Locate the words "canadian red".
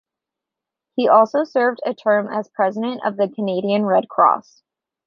3.29-4.09